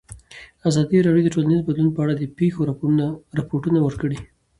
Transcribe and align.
ازادي 0.69 0.97
راډیو 1.05 1.23
د 1.25 1.29
ټولنیز 1.35 1.61
بدلون 1.63 1.89
په 1.93 2.01
اړه 2.03 2.13
د 2.15 2.23
پېښو 2.37 2.61
رپوټونه 3.39 3.79
ورکړي. 3.83 4.19